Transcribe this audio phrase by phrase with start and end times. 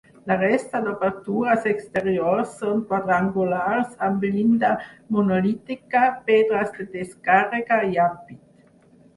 [0.29, 4.73] La resta d'obertures exteriors són quadrangulars amb llinda
[5.17, 8.43] monolítica, pedres de descàrrega i ampit.